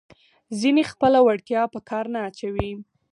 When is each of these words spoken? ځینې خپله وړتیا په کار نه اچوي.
ځینې 0.59 0.83
خپله 0.91 1.19
وړتیا 1.25 1.61
په 1.73 1.79
کار 1.89 2.05
نه 2.13 2.19
اچوي. 2.27 2.71